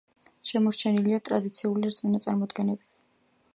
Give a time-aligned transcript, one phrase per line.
[0.51, 2.85] შემორჩენილია ტრადიციული რწმენა-წარმოდგენები.